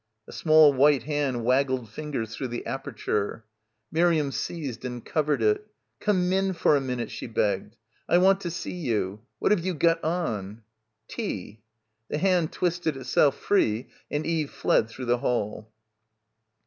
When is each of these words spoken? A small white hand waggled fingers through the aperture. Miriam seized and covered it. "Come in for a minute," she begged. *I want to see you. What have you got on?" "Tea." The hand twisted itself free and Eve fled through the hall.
A 0.27 0.31
small 0.31 0.73
white 0.73 1.03
hand 1.03 1.45
waggled 1.45 1.87
fingers 1.87 2.33
through 2.35 2.47
the 2.47 2.65
aperture. 2.65 3.45
Miriam 3.91 4.31
seized 4.31 4.83
and 4.83 5.05
covered 5.05 5.43
it. 5.43 5.67
"Come 5.99 6.33
in 6.33 6.53
for 6.53 6.75
a 6.75 6.81
minute," 6.81 7.11
she 7.11 7.27
begged. 7.27 7.75
*I 8.09 8.17
want 8.17 8.41
to 8.41 8.49
see 8.49 8.73
you. 8.73 9.21
What 9.37 9.51
have 9.51 9.63
you 9.63 9.75
got 9.75 10.03
on?" 10.03 10.63
"Tea." 11.07 11.61
The 12.09 12.17
hand 12.17 12.51
twisted 12.51 12.97
itself 12.97 13.37
free 13.37 13.89
and 14.09 14.25
Eve 14.25 14.49
fled 14.49 14.89
through 14.89 15.05
the 15.05 15.19
hall. 15.19 15.71